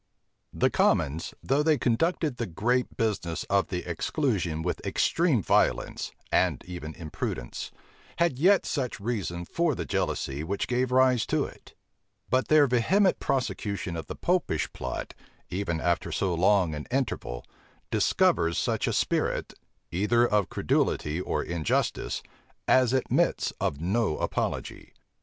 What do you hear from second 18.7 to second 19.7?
a spirit,